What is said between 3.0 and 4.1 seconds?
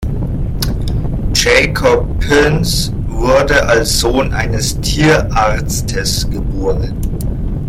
wurde als